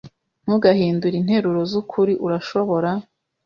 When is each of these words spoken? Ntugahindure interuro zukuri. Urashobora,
Ntugahindure 0.43 1.15
interuro 1.21 1.61
zukuri. 1.71 2.13
Urashobora, 2.25 2.89